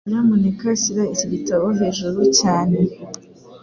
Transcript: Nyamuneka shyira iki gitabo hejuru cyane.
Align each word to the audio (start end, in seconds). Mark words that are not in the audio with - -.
Nyamuneka 0.09 0.65
shyira 0.81 1.03
iki 1.13 1.25
gitabo 1.33 1.65
hejuru 1.79 2.19
cyane. 2.39 2.79